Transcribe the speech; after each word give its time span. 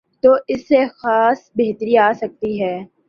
تو 0.23 0.35
اس 0.47 0.67
سے 0.67 0.85
خاصی 0.97 1.51
بہتری 1.55 1.97
آ 1.97 2.11
سکتی 2.13 2.61
ہے۔ 2.63 2.77